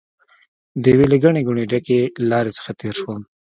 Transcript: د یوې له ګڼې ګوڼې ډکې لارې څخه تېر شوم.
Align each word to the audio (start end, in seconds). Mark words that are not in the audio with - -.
د 0.81 0.83
یوې 0.93 1.05
له 1.11 1.17
ګڼې 1.23 1.41
ګوڼې 1.47 1.65
ډکې 1.71 1.99
لارې 2.29 2.51
څخه 2.57 2.71
تېر 2.79 2.93
شوم. 3.01 3.21